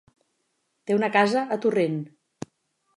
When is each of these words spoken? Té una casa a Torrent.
Té 0.87 0.97
una 1.01 1.11
casa 1.17 1.45
a 1.57 1.61
Torrent. 1.67 2.05